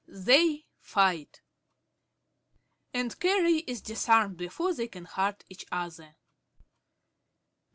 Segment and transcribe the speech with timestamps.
[0.09, 1.43] (_They fight,
[2.91, 6.15] and Carey is disarmed before they can hurt each other.